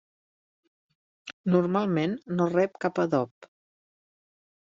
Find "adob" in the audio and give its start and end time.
3.05-3.49